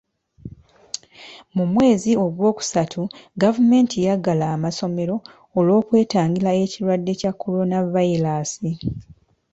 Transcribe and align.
Mu 1.55 1.63
mwezi 1.73 2.09
gwokustu 2.37 3.01
gavumenti 3.41 3.97
yaggala 4.07 4.45
amasomero 4.55 5.15
olw'okwetangira 5.57 6.51
ekirwadde 6.63 7.11
kya 7.19 7.31
Kolonavayiraasi. 7.33 8.69